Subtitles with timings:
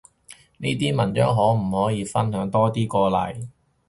[0.57, 3.49] 呢類文章可唔可以分享多啲過嚟？